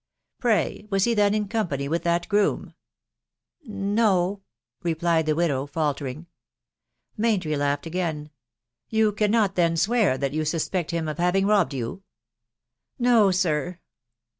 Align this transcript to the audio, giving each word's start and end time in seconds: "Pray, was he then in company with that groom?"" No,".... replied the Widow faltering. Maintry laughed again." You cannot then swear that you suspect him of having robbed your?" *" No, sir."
"Pray, 0.41 0.87
was 0.89 1.03
he 1.03 1.13
then 1.13 1.35
in 1.35 1.47
company 1.47 1.87
with 1.87 2.01
that 2.01 2.27
groom?"" 2.27 2.73
No,".... 3.95 4.41
replied 4.81 5.27
the 5.27 5.35
Widow 5.35 5.67
faltering. 5.67 6.25
Maintry 7.17 7.55
laughed 7.55 7.85
again." 7.85 8.31
You 8.89 9.11
cannot 9.11 9.53
then 9.53 9.77
swear 9.77 10.17
that 10.17 10.33
you 10.33 10.43
suspect 10.43 10.89
him 10.89 11.07
of 11.07 11.19
having 11.19 11.45
robbed 11.45 11.75
your?" 11.75 12.01
*" 12.37 12.63
No, 12.97 13.29
sir." 13.29 13.77